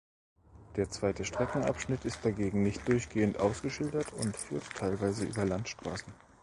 Der 0.77 0.89
zweite 0.89 1.25
Streckenabschnitt 1.25 2.05
ist 2.05 2.25
dagegen 2.25 2.63
nicht 2.63 2.87
durchgehend 2.87 3.37
ausgeschildert 3.39 4.11
und 4.13 4.35
führt 4.35 4.63
teilweise 4.75 5.25
über 5.27 5.45
Landstraßen. 5.45 6.11